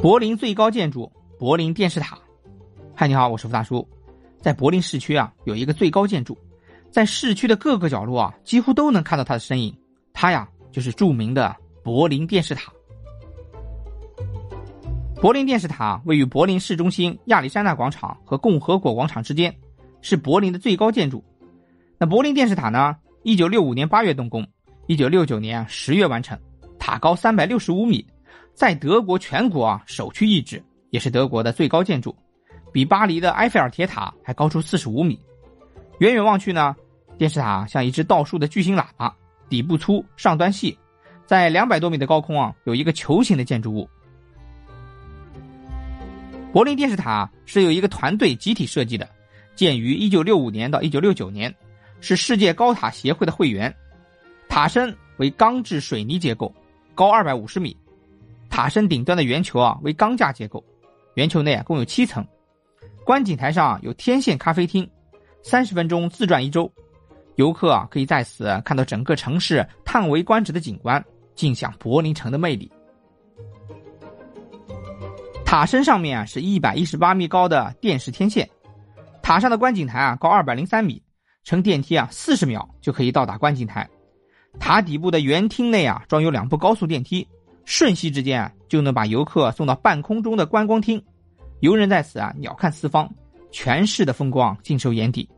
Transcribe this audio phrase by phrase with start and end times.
[0.00, 2.16] 柏林最高建筑——柏林电视塔。
[2.94, 3.86] 嗨，你好，我是付大叔。
[4.40, 6.38] 在柏林市区啊，有一个最高建筑，
[6.88, 9.76] 在市区的各个角落啊，几乎都能看到它的身影。
[10.12, 12.72] 它呀，就是著名的柏林电视塔。
[15.20, 19.52] 柏林电视塔位于柏林市中心亚历山大广场和共和国广场之间，
[20.00, 21.24] 是柏林的最高建筑。
[21.98, 22.94] 那柏林电视塔呢？
[23.24, 24.46] 一九六五年八月动工，
[24.86, 26.38] 一九六九年十月完成，
[26.78, 28.06] 塔高三百六十五米。
[28.58, 32.12] 在德国全国啊首屈一指，也是德国的最高建筑，
[32.72, 35.16] 比巴黎的埃菲尔铁塔还高出四十五米。
[36.00, 36.74] 远远望去呢，
[37.16, 39.14] 电视塔像一只倒竖的巨型喇叭，
[39.48, 40.76] 底部粗，上端细，
[41.24, 43.88] 在两百多米的高空啊有一个球形的建筑物。
[46.52, 49.08] 柏林电视塔是由一个团队集体设计的，
[49.54, 51.54] 建于一九六五年到一九六九年，
[52.00, 53.72] 是世界高塔协会的会员。
[54.48, 56.52] 塔身为钢制水泥结构，
[56.96, 57.76] 高二百五十米。
[58.58, 60.64] 塔身顶端的圆球啊为钢架结构，
[61.14, 62.26] 圆球内共有七层。
[63.06, 64.90] 观景台上有天线咖啡厅，
[65.44, 66.68] 三十分钟自转一周，
[67.36, 71.02] 游客啊可以在此看到整个城市叹为观止的景观，
[71.36, 72.68] 尽享柏林城的魅力。
[75.44, 78.50] 塔身上面啊是一百一十八米高的电视天线，
[79.22, 81.00] 塔上的观景台啊高二百零三米，
[81.44, 83.88] 乘电梯啊四十秒就可以到达观景台。
[84.58, 87.24] 塔底部的圆厅内啊装有两部高速电梯。
[87.68, 91.04] 瞬息之间啊，就能把游客送到半空中的观光厅，
[91.60, 93.06] 游人在此啊鸟瞰四方，
[93.50, 95.28] 全市的风光尽收眼底。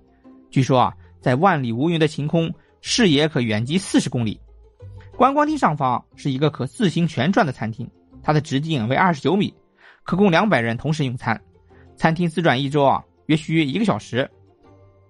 [0.49, 2.49] 据说啊，在万里无云的晴空，
[2.83, 4.41] 视野可远及四十公里。
[5.17, 7.91] 观光厅上方是一个可自行旋转的餐厅，
[8.23, 9.53] 它的直径为二十九米，
[10.05, 11.39] 可供两百人同时用餐。
[11.97, 14.31] 餐厅自转一周啊，约需一个小时。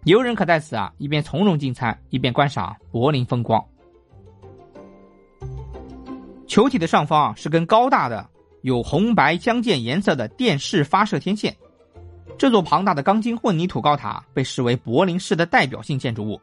[0.04, 3.62] 游人可在此啊一边从容进餐，一边观赏柏林风光。
[6.50, 8.28] 球体的上方啊是根高大的、
[8.62, 11.56] 有红白相间颜色的电视发射天线。
[12.36, 16.40] 这座庞大的钢筋混凝土高塔被视为柏林市的代表性建筑物。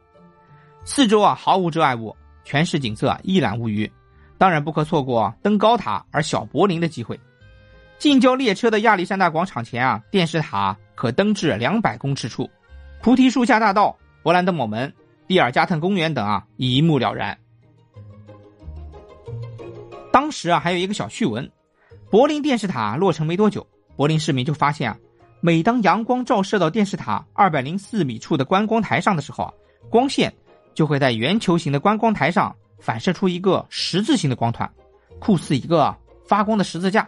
[0.85, 2.15] 四周啊毫无遮碍物，
[2.45, 3.91] 全市景色一览无余。
[4.37, 7.19] 当然不可错过登高塔而小柏林的机会。
[7.99, 12.49] 近郊列车的亚历山大广场前啊，电视塔可登至两百公尺处。
[13.01, 13.93] 菩提树下大道、
[14.23, 14.93] 勃兰登堡门、
[15.27, 17.37] 蒂尔加特公园等啊，一目了然。
[20.17, 21.47] 当时啊，还有一个小趣闻：
[22.09, 24.97] 柏林电视塔落成没多久，柏林市民就发现啊，
[25.41, 29.53] 每当阳光照射到电视塔二百零四米处的观光台上的时候啊，
[29.91, 30.33] 光线
[30.73, 34.67] 就会在圆球形的观光台上反射出一个十字形的光团，
[35.19, 35.95] 酷似一个
[36.27, 37.07] 发光的十字架。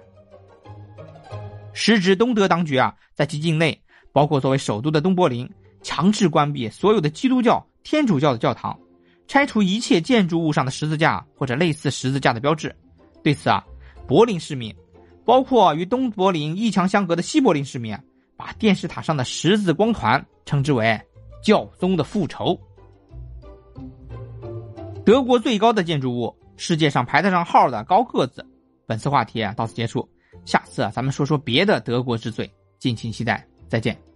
[1.74, 3.82] 时值东德当局啊，在其境内，
[4.14, 5.50] 包括作为首都的东柏林，
[5.82, 8.80] 强制关闭所有的基督教、天主教的教堂，
[9.28, 12.72] 拆除一切建筑物上的十字架或者类似十字架的标志。
[13.24, 13.64] 对此啊，
[14.08, 14.76] 柏林市民，
[15.26, 17.98] 包括与东柏林一墙相隔的西柏林市民，
[18.38, 21.00] 把电视塔上的十字光团称之为
[21.44, 22.60] “教宗的复仇”。
[25.06, 28.46] 德国最高的建筑物，世界上排得上号的高个子。
[28.86, 30.08] 本次话题啊到此结束，
[30.46, 34.09] 下次啊咱们说说别的德国之最，敬请期待，再见。